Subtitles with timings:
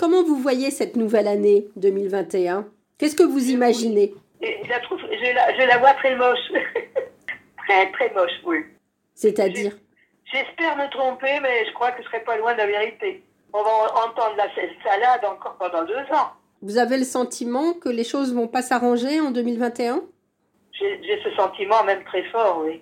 [0.00, 2.66] Comment vous voyez cette nouvelle année 2021
[2.96, 4.14] Qu'est-ce que vous imaginez?
[4.40, 6.38] Je la, trouve, je, la, je la vois très moche.
[7.68, 8.64] très, très moche, oui.
[9.14, 9.76] C'est-à-dire?
[10.32, 13.22] J'espère me tromper, mais je crois que je serai pas loin de la vérité.
[13.52, 13.70] On va
[14.06, 14.46] entendre la
[14.82, 16.30] salade encore pendant deux ans.
[16.62, 20.00] Vous avez le sentiment que les choses vont pas s'arranger en 2021
[20.72, 22.80] J'ai ce sentiment même très fort, oui.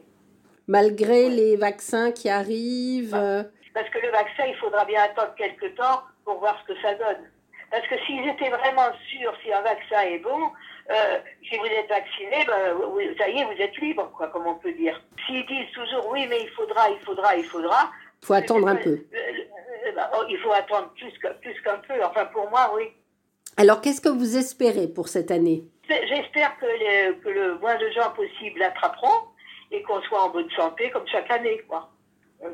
[0.68, 3.42] Malgré les vaccins qui arrivent euh,
[3.74, 6.94] Parce que le vaccin, il faudra bien attendre quelques temps pour voir ce que ça
[6.94, 7.24] donne.
[7.70, 10.52] Parce que s'ils étaient vraiment sûrs si un vaccin est bon,
[10.90, 12.76] euh, si vous êtes vacciné, ben,
[13.18, 15.00] ça y est, vous êtes libre, quoi, comme on peut dire.
[15.26, 17.90] S'ils disent toujours oui, mais il faudra, il faudra, il faudra.
[18.22, 19.06] Il faut attendre un peu.
[19.10, 22.04] Ben, oh, il faut attendre plus qu'un peu.
[22.04, 22.84] Enfin, pour moi, oui.
[23.56, 25.64] Alors, qu'est-ce que vous espérez pour cette année?
[25.88, 29.28] J'espère que, que, le moins de gens possible l'attraperont
[29.70, 31.90] et qu'on soit en bonne santé comme chaque année, quoi.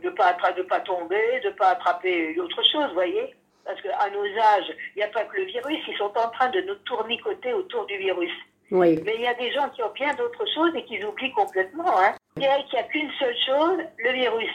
[0.03, 3.35] De pas de pas tomber, de pas attraper autre chose, vous voyez.
[3.65, 6.51] Parce qu'à nos âges, il n'y a pas que le virus, ils sont en train
[6.51, 8.33] de nous tournicoter autour du virus.
[8.71, 9.01] Oui.
[9.05, 11.99] Mais il y a des gens qui ont bien d'autres choses et qui oublient complètement.
[11.99, 12.15] Hein.
[12.35, 14.51] Qu'il n'y a qu'une seule chose, le virus.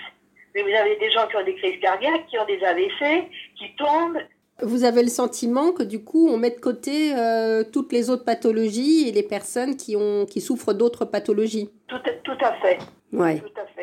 [0.53, 3.75] Mais vous avez des gens qui ont des crises cardiaques, qui ont des AVC, qui
[3.77, 4.19] tombent.
[4.61, 8.25] Vous avez le sentiment que du coup, on met de côté euh, toutes les autres
[8.25, 11.69] pathologies et les personnes qui, ont, qui souffrent d'autres pathologies?
[11.87, 12.77] Tout, tout à fait.
[13.13, 13.39] Ouais.
[13.39, 13.78] Tout à fait.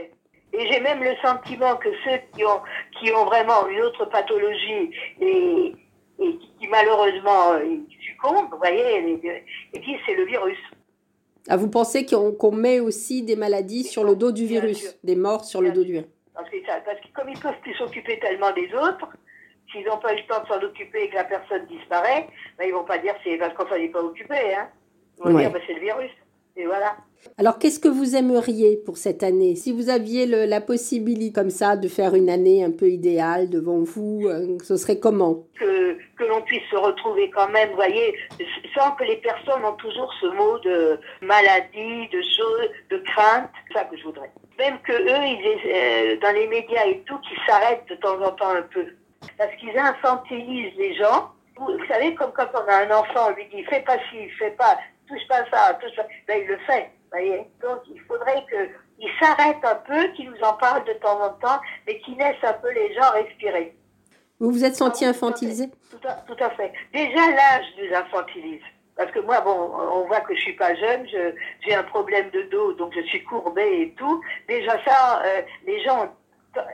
[0.58, 2.60] Et j'ai même le sentiment que ceux qui ont,
[2.98, 4.90] qui ont vraiment une autre pathologie
[5.20, 5.74] et,
[6.18, 9.18] et qui, malheureusement euh, succombent, vous voyez,
[9.74, 10.58] et puis c'est le virus.
[11.48, 15.44] Ah, vous pensez qu'on met aussi des maladies sur le dos du virus, des morts
[15.44, 16.08] sur le dos du virus?
[16.34, 19.08] Parce que, parce que comme ils peuvent plus s'occuper tellement des autres,
[19.70, 22.66] s'ils n'ont pas eu le temps de s'en occuper et que la personne disparaît, ben,
[22.66, 24.54] ils vont pas dire c'est parce qu'on s'en pas occupé.
[24.54, 24.68] Hein.
[25.18, 26.10] Ils vont dire ben, c'est le virus.
[26.56, 26.96] Et voilà.
[27.38, 29.56] Alors, qu'est-ce que vous aimeriez pour cette année?
[29.56, 33.80] Si vous aviez la possibilité comme ça de faire une année un peu idéale devant
[33.80, 35.44] vous, euh, ce serait comment?
[35.58, 38.14] Que, que l'on puisse se retrouver quand même, vous voyez,
[38.74, 43.50] sans que les personnes ont toujours ce mot de maladie, de choses, de crainte.
[43.68, 44.30] C'est ça que je voudrais.
[44.58, 48.30] Même que eux, ils, euh, dans les médias et tout, qu'ils s'arrêtent de temps en
[48.30, 48.86] temps un peu.
[49.36, 51.32] Parce qu'ils infantilisent les gens.
[51.58, 54.50] Vous, savez, comme quand on a un enfant, on lui dit fais pas ci, fais
[54.52, 54.78] pas,
[55.08, 56.06] touche pas ça, touche pas.
[56.28, 56.90] Ben, il le fait.
[57.12, 61.30] Voyez Donc il faudrait qu'il s'arrête un peu, qu'il nous en parle de temps en
[61.30, 63.76] temps, mais qu'il laisse un peu les gens respirer.
[64.38, 65.70] Vous vous êtes senti ah infantilisé?
[65.90, 66.72] tout à, tout à, fait.
[66.92, 68.60] Déjà, l'âge nous infantilise.
[68.96, 72.42] Parce que moi, bon, on voit que je suis pas jeune, j'ai un problème de
[72.42, 74.22] dos, donc je suis courbée et tout.
[74.48, 76.14] Déjà ça, euh, les gens,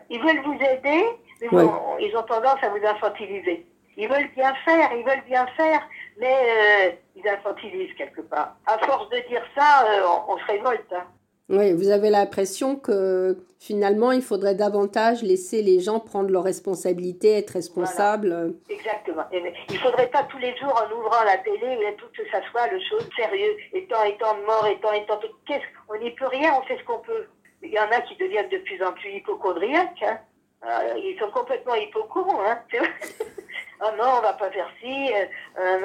[0.08, 1.04] ils veulent vous aider,
[1.40, 3.66] mais bon, ils ont tendance à vous infantiliser.
[3.96, 5.86] Ils veulent bien faire, ils veulent bien faire,
[6.18, 8.56] mais euh, ils infantilisent quelque part.
[8.66, 10.92] À force de dire ça, euh, on, se révolte.
[10.92, 11.04] Hein.
[11.48, 17.36] Oui, vous avez l'impression que finalement, il faudrait davantage laisser les gens prendre leurs responsabilités,
[17.38, 18.54] être responsables.
[18.70, 19.24] Exactement.
[19.32, 22.68] Il ne faudrait pas tous les jours, en ouvrant la télé, tout que ça soit
[22.68, 26.78] le chose sérieux, étant étant mort, étant étant Qu'est-ce On n'y peut rien, on fait
[26.78, 27.26] ce qu'on peut.
[27.62, 30.02] Il y en a qui deviennent de plus en plus hypochondriaques.
[30.02, 30.18] Hein.
[30.64, 32.26] Euh, ils sont complètement hypocrites.
[32.46, 32.58] Hein.
[33.82, 35.12] oh non, on va pas faire ci.
[35.58, 35.78] Euh,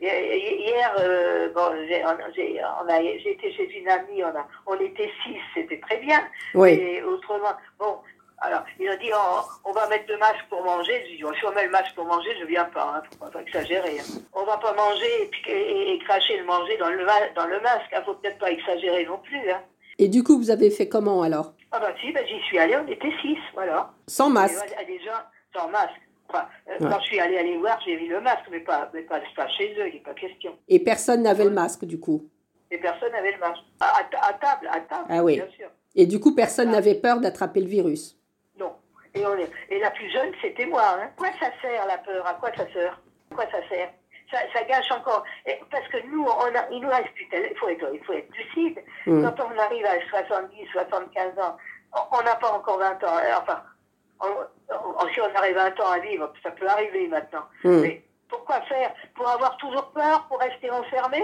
[0.00, 5.98] hier, euh, bon, j'ai été chez une amie, on, a, on était six, c'était très
[5.98, 6.20] bien.
[6.54, 6.70] Oui.
[6.70, 7.98] Et autrement, bon,
[8.38, 9.10] alors, ils ont dit,
[9.64, 11.02] on, va mettre le masque pour manger.
[11.06, 13.40] Je dis, si on met le masque pour manger, je viens pas, hein, faut pas
[13.40, 13.98] exagérer.
[14.00, 14.20] Hein.
[14.34, 18.14] On va pas manger et, cracher le manger dans le, dans le masque, hein, faut
[18.14, 19.50] peut-être pas exagérer non plus.
[19.50, 19.62] Hein.
[19.98, 21.52] Et du coup, vous avez fait comment alors?
[21.72, 23.90] Ah bah si, bah, j'y suis allée, on était six, voilà.
[24.06, 26.00] Sans masque Déjà, sans masque.
[26.32, 29.20] Euh, quand je suis allée aller voir, j'ai vu le masque, mais pas, mais pas,
[29.48, 30.56] chez eux, il n'est pas question.
[30.68, 32.28] Et personne n'avait le masque, du coup?
[32.70, 33.62] Et personne n'avait le masque.
[33.80, 34.02] À,
[34.34, 35.36] table, à table, ah, oui.
[35.36, 35.68] bien sûr.
[35.94, 38.18] Et du coup, personne n'avait peur d'attraper le virus?
[38.58, 38.72] Non.
[39.14, 39.50] Et, on est...
[39.70, 40.96] et la plus jeune, c'était moi.
[40.98, 41.10] Hein.
[41.16, 42.26] Quoi ça sert, la peur?
[42.26, 43.00] À quoi ça sert?
[43.30, 43.92] À quoi ça sert?
[44.32, 45.22] Ça, gâche encore.
[45.70, 48.28] parce que nous, on a, il nous reste plus il faut être, il faut être
[48.36, 48.82] lucide.
[49.06, 49.22] Mm.
[49.22, 51.56] Quand on arrive à 70, 75 ans,
[52.10, 53.16] on n'a pas encore 20 ans.
[53.40, 53.62] Enfin,
[55.12, 57.44] si on arrive 20 ans à vivre, ça peut arriver maintenant.
[57.64, 57.80] Mm.
[57.80, 61.22] Mais pourquoi faire Pour avoir toujours peur Pour rester enfermé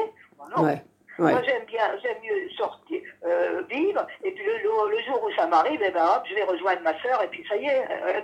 [0.57, 0.79] Non.
[1.19, 5.47] Moi, j'aime bien, j'aime mieux sortir, euh, vivre, et puis le, le, jour où ça
[5.47, 8.21] m'arrive, eh ben, hop, je vais rejoindre ma soeur, et puis ça y est, euh,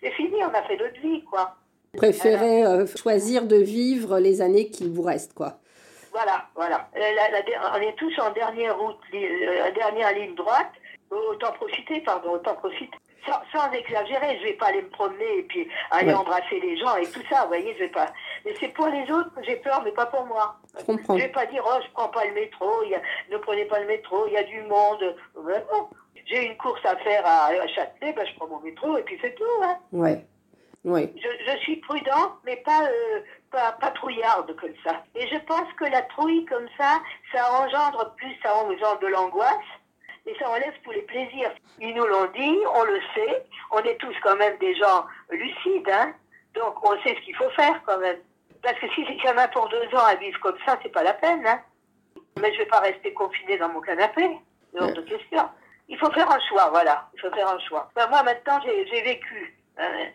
[0.00, 1.56] c'est fini, on a fait notre vie, quoi
[1.96, 5.58] préférez euh, choisir de vivre les années qu'il vous reste, quoi.
[6.12, 6.88] Voilà, voilà.
[6.94, 10.72] on est tous en dernière route, dernière ligne droite.
[11.10, 12.96] Autant profiter, pardon, autant profiter.
[13.26, 17.06] Sans, exagérer, je vais pas aller me promener et puis aller embrasser les gens et
[17.10, 18.06] tout ça, vous voyez, je vais pas.
[18.44, 20.56] Mais c'est pour les autres que j'ai peur, mais pas pour moi.
[20.78, 21.16] Je comprends.
[21.16, 22.70] Je vais pas dire, oh, je prends pas le métro,
[23.30, 25.16] ne prenez pas le métro, il y a du monde.
[26.26, 29.34] J'ai une course à faire à, Châtelet, ben, je prends mon métro et puis c'est
[29.34, 29.44] tout.
[29.62, 29.78] Hein.
[29.92, 30.24] Ouais.
[30.84, 31.12] Oui.
[31.16, 33.20] Je, je suis prudent, mais pas, euh,
[33.50, 35.02] pas, pas trouillarde comme ça.
[35.16, 37.00] Et je pense que la trouille comme ça,
[37.32, 39.66] ça engendre plus, ça engendre de l'angoisse.
[40.26, 41.52] Et ça enlève tous les plaisirs.
[41.80, 43.44] Ils nous l'ont dit, on le sait.
[43.70, 46.14] On est tous quand même des gens lucides, hein.
[46.54, 48.18] Donc on sait ce qu'il faut faire quand même.
[48.62, 51.02] Parce que si y en a pour deux ans à vivre comme ça, c'est pas
[51.04, 51.60] la peine, hein.
[52.40, 54.28] Mais je vais pas rester confinée dans mon canapé.
[54.72, 55.48] C'est hors de question.
[55.88, 57.08] Il faut faire un choix, voilà.
[57.14, 57.90] Il faut faire un choix.
[57.94, 59.56] Ben, moi maintenant, j'ai vécu.
[59.78, 60.06] hein.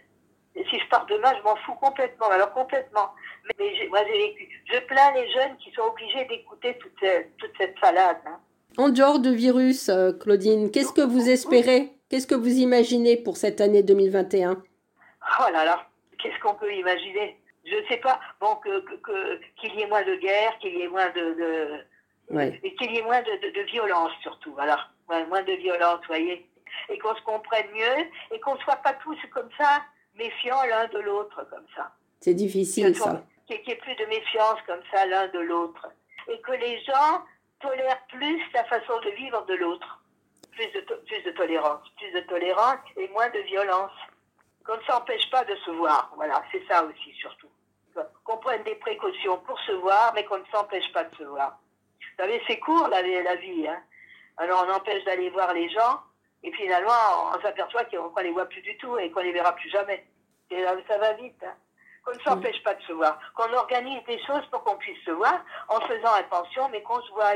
[0.55, 2.27] Et si je pars demain, je m'en fous complètement.
[2.29, 3.13] Alors complètement.
[3.45, 4.63] Mais, mais moi j'ai vécu.
[4.71, 8.19] Je plains les jeunes qui sont obligés d'écouter toute, cette- toute cette salade.
[8.25, 8.39] hein.
[8.77, 11.91] En dehors de virus, euh, Claudine, qu'est-ce que vous espérez?
[12.09, 14.61] Qu'est-ce que vous imaginez pour cette année 2021
[15.39, 15.87] Oh là là,
[16.21, 17.37] qu'est-ce qu'on peut imaginer?
[17.65, 18.19] Je ne sais pas.
[18.39, 21.21] Bon, que que- que- qu'il y ait moins de guerre, qu'il y ait moins de,
[21.21, 22.59] de Ouais.
[22.63, 24.53] et qu'il y ait moins de, de, de violence surtout.
[24.53, 26.47] Voilà, Ouais, moins de violence, voyez,
[26.89, 29.81] et qu'on se comprenne mieux et qu'on ne soit pas tous comme ça
[30.17, 31.91] méfiants l'un de l'autre comme ça.
[32.21, 33.23] C'est difficile ça.
[33.47, 35.87] Qu'il n'y ait plus de méfiance comme ça l'un de l'autre
[36.29, 37.21] et que les gens
[37.61, 39.99] tolèrent plus la façon de vivre de l'autre.
[40.51, 43.91] Plus de, plus de tolérance, plus de tolérance et moins de violence.
[44.65, 46.11] Qu'on ne s'empêche pas de se voir.
[46.15, 47.49] Voilà, c'est ça aussi surtout.
[48.23, 51.59] Qu'on prenne des précautions pour se voir, mais qu'on ne s'empêche pas de se voir.
[51.99, 53.67] Vous savez, c'est court la, vie.
[53.67, 53.81] Hein.
[54.37, 56.01] Alors on empêche d'aller voir les gens,
[56.43, 59.53] et finalement on s'aperçoit qu'on ne les voit plus du tout et qu'on les verra
[59.55, 60.05] plus jamais.
[60.51, 61.43] Et là, ça va vite.
[61.43, 61.55] Hein.
[62.03, 65.11] Qu'on ne s'empêche pas de se voir, qu'on organise des choses pour qu'on puisse se
[65.11, 65.39] voir
[65.69, 67.33] en faisant attention, mais qu'on se voie.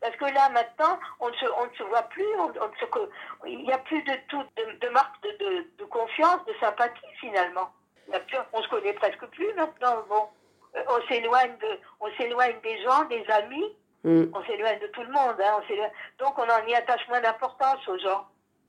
[0.00, 2.76] Parce que là, maintenant, on ne se, on ne se voit plus, on, on ne
[2.80, 3.08] se co-
[3.46, 7.06] il n'y a plus de tout, de, de marque de, de, de confiance, de sympathie
[7.20, 7.70] finalement.
[8.08, 10.02] Il a plus, on se connaît presque plus maintenant.
[10.08, 10.28] Bon,
[10.76, 13.76] Euh, on s'éloigne de, on s'éloigne des gens, des amis,
[14.06, 14.24] Mm.
[14.34, 15.40] on s'éloigne de tout le monde.
[15.40, 18.26] Hein, on Donc on en y attache moins d'importance aux gens.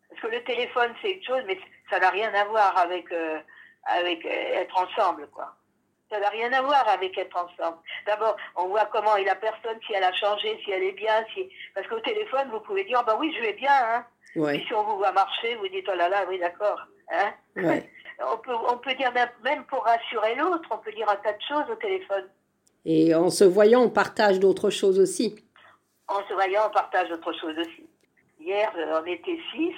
[0.07, 3.39] Parce que le téléphone c'est une chose, mais ça n'a rien à voir avec euh,
[3.85, 5.55] avec euh, être ensemble, quoi.
[6.11, 7.77] Ça n'a rien à voir avec être ensemble.
[8.05, 11.25] D'abord, on voit comment est la personne, si elle a changé, si elle est bien,
[11.33, 14.05] si parce qu'au téléphone vous pouvez dire, bah oui, je vais bien, hein.
[14.35, 14.57] Ouais.
[14.57, 16.79] Et si on vous voit marcher, vous dites, oh là là, oui, d'accord,
[17.11, 17.33] hein.
[17.55, 17.89] Ouais.
[18.17, 21.33] On peut, on peut dire même, même pour rassurer l'autre, on peut dire un tas
[21.33, 22.29] de choses au téléphone.
[22.85, 25.35] Et en se voyant, on partage d'autres choses aussi.
[26.07, 27.89] En se voyant, on partage autre chose aussi.
[28.39, 29.73] Hier, on était six.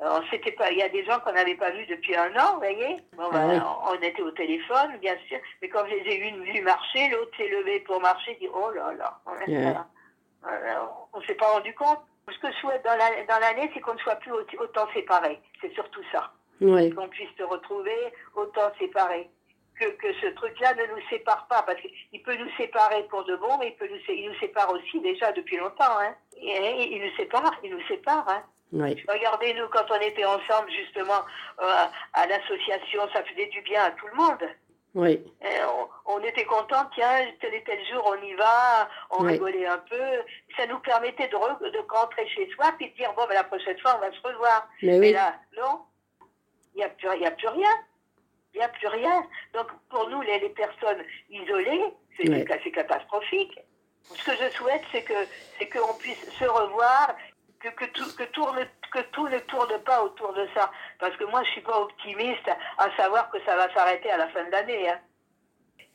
[0.00, 0.70] Euh, On s'était pas.
[0.70, 2.96] Il y a des gens qu'on n'avait pas vus depuis un an, vous voyez.
[3.16, 3.60] Bon, Ah ben, oui.
[3.60, 5.38] on on était au téléphone, bien sûr.
[5.62, 8.34] Mais quand je les ai vus, vus marcher, l'autre s'est levé pour marcher.
[8.40, 9.20] Dit oh là là.
[11.12, 12.00] On s'est pas rendu compte.
[12.30, 14.86] Ce que je souhaite dans la- dans l'année, c'est qu'on ne soit plus au- autant
[14.92, 15.40] séparés.
[15.60, 16.30] C'est surtout ça.
[16.60, 16.90] Ouais.
[16.90, 17.96] Qu'on puisse se retrouver
[18.34, 19.28] autant séparés.
[19.80, 23.36] Que, que ce truc-là ne nous sépare pas, parce qu'il peut nous séparer pour de
[23.36, 25.98] bon, mais il, peut nous, sé- il nous sépare aussi déjà depuis longtemps.
[26.00, 26.14] Hein.
[26.36, 28.28] Et il nous sépare, il nous sépare.
[28.28, 28.42] Hein.
[28.72, 28.96] Ouais.
[29.08, 31.24] Regardez, nous, quand on était ensemble, justement,
[31.60, 34.42] euh, à l'association, ça faisait du bien à tout le monde.
[34.94, 35.22] Ouais.
[35.42, 35.62] Et
[36.06, 39.32] on, on était contents, tiens, tel et tel jour, on y va, on Oui.
[39.32, 40.22] rigolait un peu.
[40.56, 43.44] Ça nous permettait de, re- de rentrer chez soi, puis de dire, bon, ben, la
[43.44, 44.68] prochaine fois, on va se revoir.
[44.82, 45.12] Mais Mais oui.
[45.12, 45.80] là, non,
[46.74, 47.70] il n'y a, plus- il y a plus rien.
[48.54, 49.24] Il n'y a plus rien.
[49.54, 51.84] Donc, pour nous, les, les personnes isolées,
[52.16, 52.26] c'est
[52.64, 53.58] c'est catastrophique.
[54.02, 55.12] Ce que je souhaite, c'est que
[55.58, 57.14] c'est qu'on puisse se revoir,
[57.60, 58.58] que, que, tout, que, tourne,
[58.92, 60.70] que tout ne tourne pas autour de ça.
[60.98, 64.28] Parce que moi, je suis pas optimiste à savoir que ça va s'arrêter à la
[64.28, 64.88] fin de l'année.
[64.88, 64.98] hein.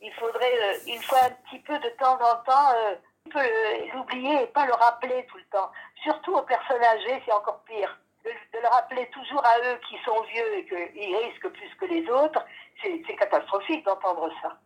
[0.00, 2.94] Il faudrait, euh, une fois un petit peu de temps en temps, euh,
[3.36, 5.70] euh, l'oublier et pas le rappeler tout le temps.
[6.02, 7.98] Surtout aux personnes âgées, c'est encore pire.
[8.24, 11.86] De, de le rappeler toujours à eux qui sont vieux et qu'ils risquent plus que
[11.86, 12.44] les autres,
[12.82, 14.58] c'est catastrophique d'entendre ça.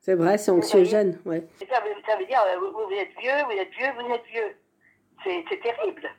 [0.00, 1.20] C'est vrai, c'est anxiogène.
[1.24, 1.42] Ouais.
[1.70, 4.24] Ça, veut, ça veut dire, euh, vous, vous êtes vieux, vous êtes vieux, vous êtes
[4.26, 4.56] vieux.
[5.22, 6.10] C'est c'est terrible.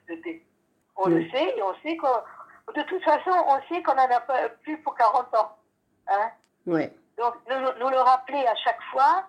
[0.98, 2.74] On le sait et on sait qu'on...
[2.74, 5.58] De toute façon, on sait qu'on n'en a pas plus pour 40 ans.
[6.08, 6.32] Hein
[7.18, 9.24] donc, nous, nous le rappeler à chaque fois,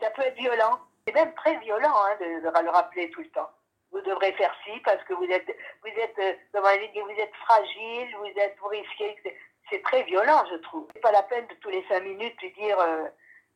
[0.00, 0.78] ça peut être violent.
[1.06, 3.48] C'est même très violent hein, de, de le rappeler tout le temps.
[3.92, 5.46] Vous devrez faire ci parce que vous êtes,
[5.82, 9.16] vous êtes, euh, vous êtes fragile, vous êtes, vous risquez.
[9.22, 9.36] C'est-
[9.70, 10.86] C'est très violent, je trouve.
[10.94, 13.04] C'est pas la peine de tous les cinq minutes lui dire euh,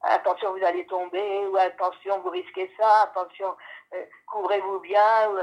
[0.03, 3.55] attention, vous allez tomber, ou attention, vous risquez ça, attention,
[3.95, 5.31] euh, couvrez-vous bien.
[5.31, 5.39] ou-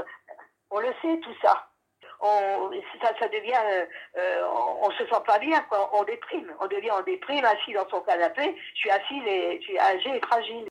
[0.70, 1.66] on le sait tout ça.
[2.20, 2.70] On,
[3.02, 3.86] ça, devient, euh,
[4.16, 5.88] euh, on, on se sent pas bien, quoi.
[5.94, 6.52] On déprime.
[6.60, 8.56] On devient en déprime, assis dans son canapé.
[8.74, 10.67] Je suis assis, et, je suis âgé et fragile.